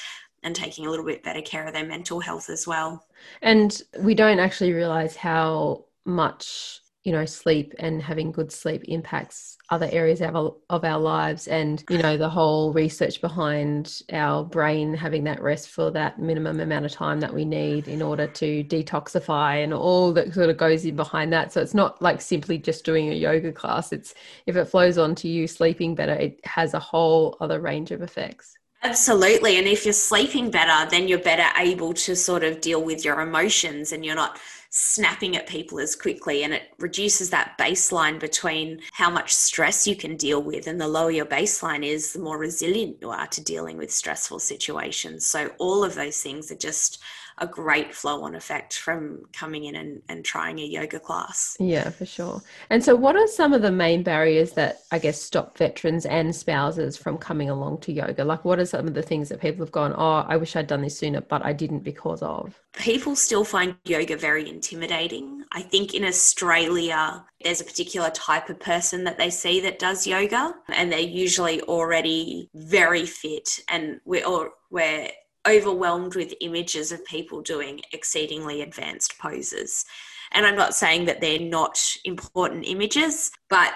and 0.45 0.55
taking 0.55 0.87
a 0.87 0.91
little 0.91 1.05
bit 1.05 1.25
better 1.25 1.43
care 1.43 1.67
of 1.67 1.73
their 1.73 1.85
mental 1.85 2.21
health 2.21 2.49
as 2.49 2.69
well. 2.69 3.05
And 3.43 3.83
we 3.99 4.15
don't 4.15 4.39
actually 4.39 4.73
realize 4.73 5.17
how 5.17 5.87
much 6.05 6.81
you 7.07 7.13
know 7.13 7.25
sleep 7.25 7.73
and 7.79 8.03
having 8.03 8.33
good 8.33 8.51
sleep 8.51 8.83
impacts 8.89 9.57
other 9.71 9.89
areas 9.93 10.21
of 10.21 10.35
our, 10.35 10.55
of 10.71 10.85
our 10.85 10.99
lives. 10.99 11.47
And 11.47 11.85
you 11.89 11.99
know 11.99 12.17
the 12.17 12.29
whole 12.29 12.73
research 12.73 13.21
behind 13.21 14.03
our 14.13 14.43
brain 14.45 14.93
having 14.93 15.23
that 15.25 15.41
rest 15.41 15.71
for 15.71 15.93
that 15.93 16.19
minimum 16.19 16.59
amount 16.59 16.85
of 16.85 16.91
time 16.91 17.21
that 17.21 17.33
we 17.33 17.45
need 17.45 17.87
in 17.87 18.03
order 18.03 18.27
to 18.27 18.65
detoxify 18.65 19.63
and 19.63 19.73
all 19.73 20.13
that 20.15 20.35
sort 20.35 20.51
of 20.51 20.57
goes 20.57 20.85
in 20.85 20.97
behind 20.97 21.33
that. 21.33 21.53
So 21.53 21.61
it's 21.61 21.75
not 21.75 22.03
like 22.03 22.21
simply 22.21 22.59
just 22.59 22.85
doing 22.85 23.09
a 23.09 23.15
yoga 23.15 23.53
class. 23.53 23.93
It's 23.93 24.13
if 24.47 24.57
it 24.57 24.65
flows 24.65 24.99
on 24.99 25.15
to 25.17 25.29
you 25.29 25.47
sleeping 25.47 25.95
better 25.95 26.15
it 26.15 26.45
has 26.45 26.75
a 26.75 26.81
whole 26.81 27.37
other 27.41 27.61
range 27.61 27.93
of 27.93 28.03
effects. 28.03 28.57
Absolutely. 28.83 29.59
And 29.59 29.67
if 29.67 29.85
you're 29.85 29.93
sleeping 29.93 30.51
better, 30.51 30.91
then 30.91 31.09
you're 31.09 31.19
better 31.19 31.47
able 31.59 31.95
to 31.95 32.15
sort 32.15 32.45
of 32.45 32.61
deal 32.61 32.83
with 32.83 33.05
your 33.05 33.21
emotions 33.21 33.93
and 33.93 34.05
you're 34.05 34.15
not 34.15 34.39
snapping 34.71 35.37
at 35.37 35.47
people 35.47 35.79
as 35.79 35.97
quickly 35.97 36.45
and 36.45 36.53
it 36.53 36.71
reduces 36.79 37.31
that 37.31 37.57
baseline 37.59 38.19
between 38.19 38.81
how 38.93 39.11
much 39.11 39.35
stress 39.35 39.87
you 39.87 39.97
can 39.97 40.17
deal 40.17 40.43
with 40.43 40.67
and 40.67 40.81
the 40.81 40.89
lower 40.89 41.11
your 41.11 41.27
baseline 41.27 41.85
is 41.85 42.13
the 42.13 42.19
more 42.19 42.39
resilient 42.39 42.97
you 43.01 43.11
are 43.11 43.27
to 43.29 43.43
dealing 43.43 43.77
with 43.77 43.91
stressful 43.91 44.39
situations. 44.39 45.27
So 45.27 45.51
all 45.59 45.85
of 45.85 45.95
those 45.95 46.23
things 46.23 46.51
are 46.51 46.57
just 46.57 47.03
a 47.39 47.47
great 47.47 47.95
flow 47.95 48.23
on 48.23 48.35
effect 48.35 48.79
from 48.79 49.21
coming 49.33 49.65
in 49.65 49.77
and, 49.77 50.03
and 50.09 50.25
trying 50.25 50.59
a 50.59 50.65
yoga 50.65 50.99
class. 50.99 51.57
Yeah, 51.61 51.91
for 51.91 52.07
sure. 52.07 52.43
And 52.71 52.83
so, 52.83 52.95
what 52.95 53.15
are 53.15 53.27
some 53.27 53.53
of 53.53 53.63
the 53.63 53.71
main 53.71 54.03
barriers 54.03 54.53
that 54.53 54.79
I 54.91 54.99
guess 54.99 55.21
stop 55.21 55.59
veterans 55.59 56.07
and 56.07 56.35
spouses 56.35 56.97
from 56.97 57.19
coming 57.19 57.51
along 57.51 57.81
to 57.83 57.93
yoga? 57.93 58.25
Like, 58.25 58.45
what 58.45 58.59
are 58.59 58.65
some 58.65 58.87
of 58.87 58.95
the 58.95 59.03
things 59.03 59.29
that 59.29 59.41
people 59.41 59.65
have 59.65 59.73
gone, 59.73 59.95
oh, 59.97 60.25
I 60.27 60.37
wish 60.37 60.57
I'd 60.57 60.67
done 60.67 60.83
this 60.83 60.99
sooner, 60.99 61.21
but 61.21 61.45
I 61.45 61.53
didn't 61.53 61.81
because 61.81 62.23
of? 62.23 62.59
People 62.73 63.17
still 63.17 63.45
find 63.45 63.77
yoga 63.85 64.17
very 64.17 64.49
intimidating. 64.49 65.45
I 65.53 65.63
think 65.63 65.95
in 65.95 66.05
Australia, 66.05 67.25
there's 67.43 67.61
a 67.61 67.65
particular 67.65 68.11
type 68.11 68.49
of 68.49 68.59
person 68.61 69.05
that 69.05 69.19
they 69.19 69.31
see 69.31 69.61
that 69.61 69.79
does 69.79 70.07
yoga, 70.07 70.55
and 70.69 70.91
they're 70.91 71.01
usually 71.01 71.61
already 71.63 72.49
very 72.55 73.05
fit, 73.05 73.61
and 73.69 74.01
we're, 74.05 74.25
all, 74.25 74.49
we're 74.71 75.09
overwhelmed 75.49 76.15
with 76.15 76.35
images 76.41 76.93
of 76.93 77.05
people 77.05 77.41
doing 77.41 77.81
exceedingly 77.93 78.63
advanced 78.63 79.19
poses. 79.19 79.85
And 80.33 80.45
I'm 80.45 80.57
not 80.57 80.75
saying 80.75 81.05
that 81.07 81.21
they're 81.21 81.39
not 81.39 81.79
important 82.05 82.67
images, 82.67 83.31
but 83.49 83.73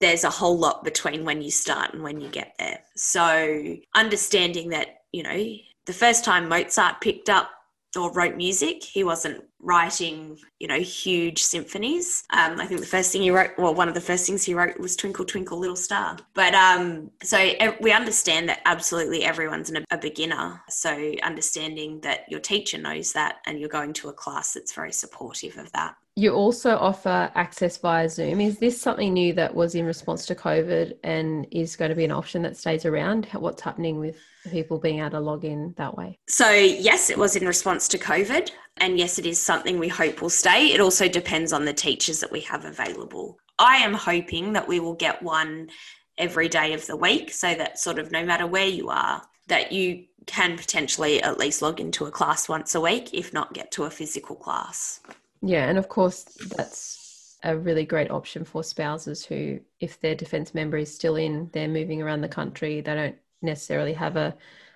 there's 0.00 0.24
a 0.24 0.30
whole 0.30 0.58
lot 0.58 0.82
between 0.82 1.24
when 1.24 1.40
you 1.42 1.50
start 1.50 1.94
and 1.94 2.02
when 2.02 2.20
you 2.20 2.28
get 2.28 2.54
there. 2.58 2.80
So, 2.96 3.76
understanding 3.94 4.70
that, 4.70 4.88
you 5.12 5.22
know, 5.22 5.54
the 5.86 5.92
first 5.92 6.24
time 6.24 6.48
Mozart 6.48 7.00
picked 7.00 7.28
up 7.28 7.50
or 7.96 8.12
wrote 8.12 8.36
music. 8.36 8.82
He 8.82 9.04
wasn't 9.04 9.44
writing, 9.62 10.38
you 10.58 10.66
know, 10.66 10.80
huge 10.80 11.42
symphonies. 11.42 12.24
Um, 12.30 12.60
I 12.60 12.66
think 12.66 12.80
the 12.80 12.86
first 12.86 13.12
thing 13.12 13.22
he 13.22 13.30
wrote, 13.30 13.52
well, 13.56 13.74
one 13.74 13.88
of 13.88 13.94
the 13.94 14.00
first 14.00 14.26
things 14.26 14.44
he 14.44 14.54
wrote 14.54 14.78
was 14.78 14.96
Twinkle, 14.96 15.24
Twinkle, 15.24 15.58
Little 15.58 15.76
Star. 15.76 16.18
But 16.34 16.54
um, 16.54 17.10
so 17.22 17.52
we 17.80 17.92
understand 17.92 18.48
that 18.48 18.60
absolutely 18.66 19.24
everyone's 19.24 19.72
a 19.90 19.98
beginner. 19.98 20.60
So 20.68 21.14
understanding 21.22 22.00
that 22.00 22.24
your 22.28 22.40
teacher 22.40 22.78
knows 22.78 23.12
that 23.12 23.36
and 23.46 23.58
you're 23.58 23.68
going 23.68 23.92
to 23.94 24.08
a 24.08 24.12
class 24.12 24.52
that's 24.52 24.72
very 24.72 24.92
supportive 24.92 25.56
of 25.56 25.70
that. 25.72 25.94
You 26.14 26.34
also 26.34 26.76
offer 26.76 27.30
access 27.34 27.78
via 27.78 28.06
Zoom. 28.06 28.42
Is 28.42 28.58
this 28.58 28.78
something 28.78 29.14
new 29.14 29.32
that 29.32 29.54
was 29.54 29.74
in 29.74 29.86
response 29.86 30.26
to 30.26 30.34
COVID 30.34 30.92
and 31.02 31.46
is 31.50 31.74
going 31.74 31.88
to 31.88 31.94
be 31.94 32.04
an 32.04 32.12
option 32.12 32.42
that 32.42 32.54
stays 32.54 32.84
around? 32.84 33.28
What's 33.32 33.62
happening 33.62 33.98
with 33.98 34.18
people 34.50 34.78
being 34.78 34.98
able 34.98 35.10
to 35.12 35.20
log 35.20 35.46
in 35.46 35.72
that 35.78 35.96
way? 35.96 36.18
So, 36.28 36.50
yes, 36.50 37.08
it 37.08 37.16
was 37.16 37.34
in 37.36 37.46
response 37.46 37.88
to 37.88 37.98
COVID. 37.98 38.50
And 38.78 38.98
yes, 38.98 39.18
it 39.18 39.26
is 39.26 39.40
something 39.40 39.78
we 39.78 39.88
hope 39.88 40.22
will 40.22 40.30
stay. 40.30 40.72
It 40.72 40.80
also 40.80 41.08
depends 41.08 41.52
on 41.52 41.64
the 41.64 41.72
teachers 41.72 42.20
that 42.20 42.32
we 42.32 42.40
have 42.40 42.64
available. 42.64 43.38
I 43.58 43.76
am 43.76 43.94
hoping 43.94 44.54
that 44.54 44.66
we 44.66 44.80
will 44.80 44.94
get 44.94 45.22
one 45.22 45.70
every 46.18 46.48
day 46.48 46.72
of 46.72 46.86
the 46.86 46.96
week 46.96 47.30
so 47.32 47.54
that 47.54 47.78
sort 47.78 47.98
of 47.98 48.10
no 48.10 48.24
matter 48.24 48.46
where 48.46 48.66
you 48.66 48.88
are, 48.88 49.22
that 49.48 49.72
you 49.72 50.04
can 50.26 50.56
potentially 50.56 51.22
at 51.22 51.38
least 51.38 51.62
log 51.62 51.80
into 51.80 52.06
a 52.06 52.10
class 52.10 52.48
once 52.48 52.74
a 52.74 52.80
week, 52.80 53.12
if 53.12 53.32
not 53.32 53.54
get 53.54 53.70
to 53.72 53.84
a 53.84 53.90
physical 53.90 54.36
class. 54.36 55.00
Yeah, 55.42 55.68
and 55.68 55.78
of 55.78 55.88
course, 55.88 56.24
that's 56.56 57.36
a 57.42 57.56
really 57.56 57.84
great 57.84 58.10
option 58.10 58.44
for 58.44 58.62
spouses 58.62 59.24
who, 59.24 59.60
if 59.80 60.00
their 60.00 60.14
defence 60.14 60.54
member 60.54 60.76
is 60.76 60.94
still 60.94 61.16
in, 61.16 61.50
they're 61.52 61.68
moving 61.68 62.00
around 62.00 62.20
the 62.20 62.28
country, 62.28 62.80
they 62.80 62.94
don't 62.94 63.16
necessarily 63.42 63.92
have 63.92 64.16
a, 64.16 64.34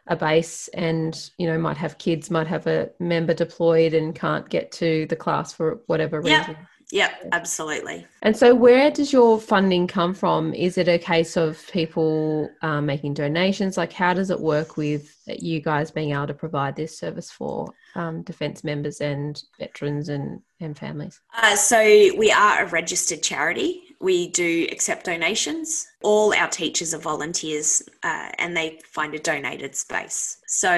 a 0.09 0.17
base 0.17 0.69
and, 0.69 1.31
you 1.39 1.47
know, 1.47 1.59
might 1.59 1.77
have 1.77 1.99
kids, 1.99 2.31
might 2.31 2.47
have 2.47 2.67
a 2.67 2.91
member 3.01 3.35
deployed 3.35 3.95
and 3.95 4.15
can't 4.15 4.49
get 4.49 4.71
to 4.73 5.07
the 5.07 5.17
class 5.17 5.53
for 5.53 5.81
whatever 5.87 6.21
reason. 6.21 6.57
Yeah. 6.59 6.67
Yep, 6.93 7.31
absolutely. 7.33 8.07
And 8.23 8.37
so, 8.37 8.55
where 8.55 8.93
does 8.93 9.13
your 9.13 9.41
funding 9.41 9.89
come 9.89 10.15
from? 10.15 10.55
Is 10.55 10.79
it 10.79 10.87
a 10.87 10.99
case 10.99 11.37
of 11.37 11.61
people 11.73 12.49
um, 12.63 12.87
making 12.87 13.15
donations? 13.15 13.77
Like, 13.77 13.93
how 13.93 14.15
does 14.15 14.31
it 14.31 14.39
work 14.39 14.77
with 14.77 15.13
you 15.27 15.61
guys 15.61 15.91
being 15.91 16.13
able 16.13 16.29
to 16.29 16.35
provide 16.35 16.77
this 16.77 16.97
service 16.97 17.29
for 17.29 17.73
um, 17.97 18.23
defence 18.23 18.63
members 18.63 19.01
and 19.01 19.43
veterans 19.59 20.09
and, 20.09 20.41
and 20.61 20.79
families? 20.79 21.21
Uh, 21.37 21.57
so, 21.57 21.81
we 22.17 22.31
are 22.31 22.63
a 22.63 22.69
registered 22.69 23.21
charity. 23.21 23.83
We 24.01 24.29
do 24.29 24.67
accept 24.71 25.07
donations. 25.07 25.87
All 26.03 26.35
our 26.35 26.49
teachers 26.49 26.93
are 26.95 26.99
volunteers 26.99 27.83
uh, 28.03 28.31
and 28.39 28.57
they 28.57 28.81
find 28.85 29.15
a 29.15 29.19
donated 29.19 29.75
space. 29.75 30.39
So, 30.47 30.71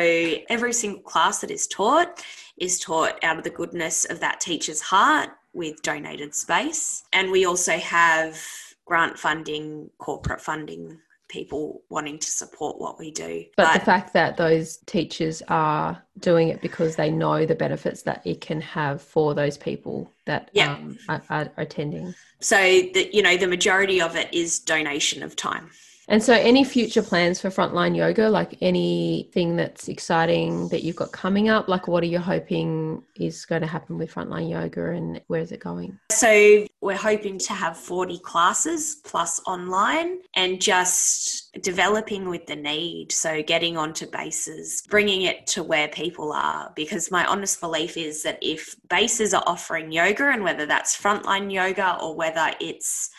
every 0.48 0.72
single 0.72 1.02
class 1.02 1.40
that 1.40 1.50
is 1.50 1.66
taught 1.66 2.24
is 2.58 2.78
taught 2.78 3.22
out 3.22 3.38
of 3.38 3.44
the 3.44 3.50
goodness 3.50 4.04
of 4.04 4.20
that 4.20 4.40
teacher's 4.40 4.80
heart 4.80 5.30
with 5.52 5.82
donated 5.82 6.34
space. 6.34 7.04
And 7.12 7.30
we 7.30 7.44
also 7.44 7.76
have 7.78 8.40
grant 8.84 9.18
funding, 9.18 9.90
corporate 9.98 10.40
funding, 10.40 10.98
people 11.28 11.82
wanting 11.90 12.18
to 12.18 12.30
support 12.30 12.80
what 12.80 12.98
we 12.98 13.10
do. 13.10 13.44
But, 13.56 13.72
but, 13.72 13.78
the 13.78 13.84
fact 13.84 14.12
that 14.14 14.36
those 14.36 14.78
teachers 14.86 15.42
are 15.48 16.02
doing 16.18 16.48
it 16.48 16.60
because 16.60 16.96
they 16.96 17.10
know 17.10 17.46
the 17.46 17.54
benefits 17.54 18.02
that 18.02 18.26
it 18.26 18.40
can 18.40 18.60
have 18.60 19.00
for 19.00 19.34
those 19.34 19.56
people 19.56 20.10
that 20.26 20.50
yeah. 20.52 20.72
um, 20.72 20.98
are, 21.08 21.22
are 21.30 21.52
attending. 21.56 22.14
So, 22.40 22.56
the, 22.56 23.10
you 23.12 23.22
know, 23.22 23.36
the 23.36 23.46
majority 23.46 24.00
of 24.00 24.16
it 24.16 24.32
is 24.32 24.58
donation 24.58 25.22
of 25.22 25.36
time. 25.36 25.70
And 26.10 26.22
so, 26.22 26.32
any 26.32 26.64
future 26.64 27.02
plans 27.02 27.38
for 27.38 27.50
Frontline 27.50 27.94
Yoga, 27.94 28.30
like 28.30 28.56
anything 28.62 29.56
that's 29.56 29.88
exciting 29.88 30.68
that 30.70 30.82
you've 30.82 30.96
got 30.96 31.12
coming 31.12 31.50
up? 31.50 31.68
Like, 31.68 31.86
what 31.86 32.02
are 32.02 32.06
you 32.06 32.18
hoping 32.18 33.02
is 33.16 33.44
going 33.44 33.60
to 33.60 33.66
happen 33.66 33.98
with 33.98 34.14
Frontline 34.14 34.48
Yoga 34.48 34.92
and 34.92 35.20
where 35.26 35.42
is 35.42 35.52
it 35.52 35.60
going? 35.60 35.98
So, 36.10 36.66
we're 36.80 36.96
hoping 36.96 37.38
to 37.40 37.52
have 37.52 37.76
40 37.76 38.20
classes 38.20 39.02
plus 39.04 39.42
online 39.46 40.20
and 40.34 40.62
just 40.62 41.52
developing 41.60 42.30
with 42.30 42.46
the 42.46 42.56
need. 42.56 43.12
So, 43.12 43.42
getting 43.42 43.76
onto 43.76 44.06
bases, 44.06 44.82
bringing 44.88 45.22
it 45.22 45.46
to 45.48 45.62
where 45.62 45.88
people 45.88 46.32
are. 46.32 46.72
Because 46.74 47.10
my 47.10 47.26
honest 47.26 47.60
belief 47.60 47.98
is 47.98 48.22
that 48.22 48.38
if 48.40 48.74
bases 48.88 49.34
are 49.34 49.44
offering 49.46 49.92
yoga, 49.92 50.30
and 50.30 50.42
whether 50.42 50.64
that's 50.64 50.98
frontline 50.98 51.52
yoga 51.52 51.98
or 52.00 52.16
whether 52.16 52.50
it's 52.60 53.10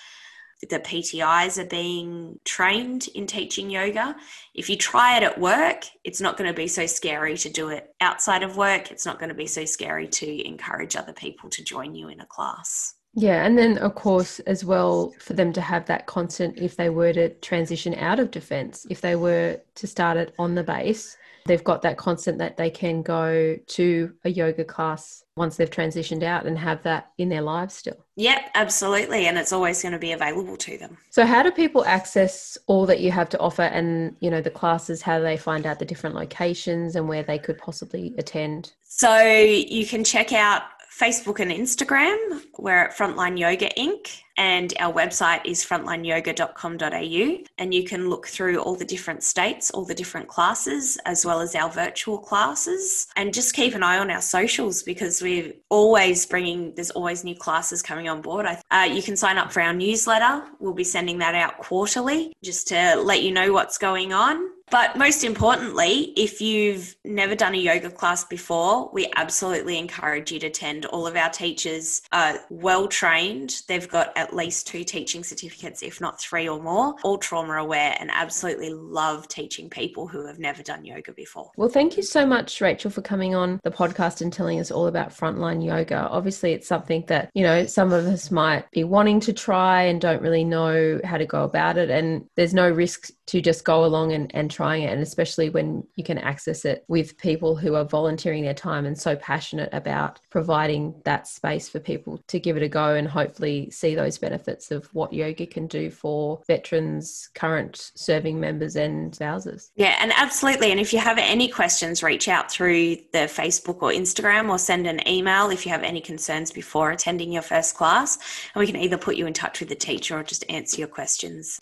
the 0.68 0.80
PTIs 0.80 1.58
are 1.58 1.68
being 1.68 2.40
trained 2.44 3.08
in 3.16 3.26
teaching 3.26 3.70
yoga. 3.70 4.16
If 4.54 4.70
you 4.70 4.76
try 4.76 5.18
it 5.18 5.24
at 5.24 5.40
work, 5.40 5.86
it's 6.04 6.20
not 6.20 6.38
going 6.38 6.50
to 6.50 6.56
be 6.56 6.68
so 6.68 6.86
scary 6.86 7.38
to 7.38 7.50
do 7.50 7.70
it 7.70 7.94
outside 8.02 8.44
of 8.44 8.58
work. 8.58 8.92
It's 8.92 9.06
not 9.06 9.20
going 9.20 9.30
to 9.30 9.36
be 9.36 9.48
so 9.48 9.64
scary 9.66 10.08
to 10.08 10.48
encourage 10.48 10.96
other 10.96 11.14
people 11.14 11.50
to 11.52 11.64
join 11.64 11.96
you 11.96 12.10
in 12.10 12.20
a 12.20 12.26
class. 12.26 12.96
Yeah, 13.16 13.46
and 13.46 13.58
then 13.58 13.78
of 13.80 13.96
course 13.96 14.40
as 14.42 14.64
well 14.64 15.14
for 15.20 15.34
them 15.34 15.52
to 15.54 15.62
have 15.62 15.86
that 15.88 16.06
constant 16.06 16.58
if 16.58 16.76
they 16.76 16.90
were 16.90 17.14
to 17.14 17.30
transition 17.36 17.96
out 17.96 18.20
of 18.20 18.30
defence, 18.30 18.86
if 18.90 19.02
they 19.02 19.16
were 19.16 19.60
to 19.76 19.88
start 19.88 20.18
it 20.18 20.34
on 20.38 20.56
the 20.56 20.64
base, 20.64 21.18
they've 21.50 21.64
got 21.64 21.82
that 21.82 21.98
constant 21.98 22.38
that 22.38 22.58
they 22.58 22.70
can 22.70 23.02
go 23.02 23.58
to 23.66 24.14
a 24.24 24.30
yoga 24.30 24.64
class 24.64 25.24
once 25.36 25.58
they've 25.58 25.72
transitioned 25.72 26.22
out 26.22 26.46
and 26.46 26.60
have 26.60 26.84
that 26.84 27.12
in 27.18 27.28
their 27.28 27.42
lives 27.42 27.74
still. 27.74 28.06
Yep, 28.18 28.52
absolutely. 28.54 29.26
And 29.26 29.36
it's 29.36 29.52
always 29.52 29.82
going 29.82 29.94
to 29.94 30.00
be 30.00 30.12
available 30.12 30.56
to 30.58 30.78
them. 30.78 30.98
So 31.10 31.26
how 31.26 31.42
do 31.42 31.50
people 31.50 31.84
access 31.86 32.56
all 32.68 32.86
that 32.86 33.00
you 33.00 33.12
have 33.12 33.30
to 33.30 33.40
offer 33.40 33.64
and, 33.64 34.16
you 34.20 34.30
know, 34.30 34.42
the 34.42 34.52
classes, 34.52 35.02
how 35.02 35.18
do 35.18 35.24
they 35.24 35.38
find 35.38 35.66
out 35.66 35.80
the 35.80 35.86
different 35.86 36.16
locations 36.16 36.96
and 36.96 37.10
where 37.10 37.24
they 37.24 37.40
could 37.40 37.58
possibly 37.58 38.14
attend? 38.20 38.74
So 38.84 39.20
you 39.20 39.88
can 39.88 40.04
check 40.04 40.32
out 40.32 40.62
Facebook 41.00 41.40
and 41.40 41.52
Instagram. 41.52 42.42
We're 42.60 42.86
at 42.86 42.96
Frontline 42.96 43.40
Yoga 43.40 43.70
Inc. 43.78 44.22
And 44.40 44.74
our 44.80 44.94
website 44.94 45.42
is 45.44 45.66
frontlineyoga.com.au. 45.66 47.44
And 47.58 47.74
you 47.74 47.84
can 47.84 48.10
look 48.10 48.26
through 48.26 48.60
all 48.60 48.76
the 48.76 48.86
different 48.86 49.22
states, 49.22 49.70
all 49.70 49.84
the 49.84 49.94
different 49.94 50.30
classes, 50.30 50.98
as 51.06 51.26
well 51.26 51.42
as 51.42 51.56
our 51.56 51.70
virtual 51.70 52.18
classes. 52.18 53.08
And 53.18 53.34
just 53.34 53.54
keep 53.54 53.76
an 53.76 53.84
eye 53.84 54.00
on 54.00 54.10
our 54.10 54.22
socials 54.22 54.82
because 54.82 55.22
we're 55.22 55.52
always 55.68 56.26
bringing, 56.26 56.74
there's 56.76 56.92
always 56.92 57.26
new 57.26 57.36
classes 57.36 57.82
coming 57.82 58.08
on 58.08 58.22
board. 58.22 58.48
Uh, 58.72 58.90
you 58.90 59.02
can 59.02 59.18
sign 59.18 59.38
up 59.38 59.52
for 59.52 59.62
our 59.62 59.74
newsletter. 59.74 60.46
We'll 60.60 60.74
be 60.74 60.86
sending 60.86 61.18
that 61.20 61.36
out 61.36 61.58
quarterly 61.58 62.34
just 62.42 62.70
to 62.70 62.96
let 62.96 63.22
you 63.22 63.34
know 63.34 63.52
what's 63.52 63.78
going 63.78 64.14
on. 64.14 64.50
But 64.72 64.98
most 64.98 65.24
importantly, 65.24 66.14
if 66.16 66.42
you've 66.42 66.96
never 67.04 67.36
done 67.36 67.56
a 67.56 67.58
yoga 67.58 67.90
class 67.90 68.24
before, 68.24 68.90
we 68.94 69.12
absolutely 69.16 69.78
encourage 69.78 70.32
you 70.32 70.40
to 70.40 70.48
attend. 70.48 70.86
All 70.86 71.08
of 71.08 71.16
our 71.16 71.30
teachers 71.30 72.02
are 72.12 72.40
well 72.50 72.88
trained. 72.88 73.62
They've 73.68 73.88
got 73.88 74.16
at 74.16 74.36
least 74.36 74.68
two 74.68 74.84
teaching 74.84 75.24
certificates, 75.24 75.82
if 75.82 76.00
not 76.00 76.20
three 76.20 76.48
or 76.48 76.62
more, 76.62 76.96
all 77.04 77.18
trauma 77.18 77.54
aware, 77.56 77.96
and 78.00 78.10
absolutely 78.12 78.72
love 78.72 79.28
teaching 79.28 79.70
people 79.70 80.08
who 80.08 80.26
have 80.28 80.40
never 80.40 80.62
done 80.62 80.86
yoga 80.86 81.14
before. 81.14 81.52
Well, 81.58 81.70
thank 81.70 81.98
you 81.98 82.04
so 82.04 82.26
much, 82.26 82.62
Rachel, 82.62 82.92
for 82.92 83.02
coming 83.02 83.36
on 83.36 83.60
the 83.64 83.72
podcast 83.72 84.22
and 84.22 84.32
telling 84.32 84.60
us 84.60 84.72
all 84.72 84.88
about 84.88 85.10
frontline 85.10 85.66
yoga. 85.66 86.08
Obviously, 86.10 86.54
it's 86.54 86.68
something 86.68 87.04
that, 87.08 87.32
you 87.34 87.44
know, 87.44 87.66
some 87.66 87.92
of 87.92 88.06
us 88.06 88.32
might 88.32 88.70
be 88.72 88.84
wanting 88.84 89.20
to 89.22 89.34
try 89.34 89.84
and 89.84 90.02
don't 90.02 90.22
really 90.22 90.44
know 90.44 91.00
how 91.04 91.18
to 91.18 91.26
go 91.26 91.44
about 91.44 91.78
it. 91.78 91.90
And 91.90 92.26
there's 92.36 92.54
no 92.54 92.70
risk 92.70 93.10
to 93.28 93.42
just 93.42 93.64
go 93.64 93.86
along 93.86 94.12
and, 94.12 94.34
and 94.36 94.50
trying 94.60 94.84
it. 94.84 94.92
And 94.92 95.02
especially 95.02 95.50
when 95.50 95.88
you 95.96 96.04
can 96.04 96.18
access 96.18 96.66
it 96.66 96.84
with 96.90 97.18
people 97.18 97.56
who 97.56 97.76
are 97.76 97.86
volunteering 97.86 98.44
their 98.44 98.54
time 98.54 98.86
and 98.86 99.00
so 99.00 99.16
passionate 99.16 99.70
about 99.72 100.20
providing 100.30 100.94
that 101.06 101.30
space 101.30 101.70
for 101.70 101.80
people 101.80 102.22
to 102.28 102.42
give 102.42 102.58
it 102.58 102.64
a 102.64 102.68
go 102.68 102.96
and 102.96 103.08
hopefully 103.08 103.72
see 103.72 103.96
those 103.96 104.18
benefits 104.18 104.70
of 104.70 104.94
what 104.94 105.14
yoga 105.14 105.46
can 105.46 105.66
do 105.66 105.90
for 105.90 106.42
veterans, 106.46 107.30
current 107.36 107.94
serving 107.96 108.38
members, 108.38 108.76
and 108.76 109.16
spouses. 109.16 109.72
Yeah, 109.78 109.96
and 110.02 110.12
absolutely. 110.18 110.72
And 110.72 110.80
if 110.82 110.92
you 110.92 111.00
have 111.00 111.18
any 111.18 111.48
questions, 111.48 112.04
reach 112.04 112.28
out 112.28 112.52
through 112.52 112.98
the 113.14 113.30
Facebook 113.30 113.82
or 113.82 113.92
Instagram 113.92 114.50
or 114.50 114.58
send 114.58 114.88
an 114.88 115.08
email 115.08 115.52
if 115.52 115.66
you 115.66 115.72
have 115.72 115.84
any 115.84 116.02
concerns 116.02 116.52
before 116.52 116.92
attending 116.92 117.32
your 117.32 117.44
first 117.44 117.76
class. 117.76 118.18
And 118.54 118.60
we 118.60 118.68
can 118.68 118.76
either 118.76 118.98
put 118.98 119.16
you 119.16 119.26
in 119.26 119.32
touch 119.32 119.62
with 119.62 119.70
the 119.70 119.76
teacher 119.76 120.20
or 120.20 120.24
just 120.24 120.44
answer 120.50 120.80
your 120.80 120.90
questions. 120.90 121.62